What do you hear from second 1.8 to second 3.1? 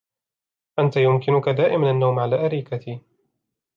النوم على أريكتي.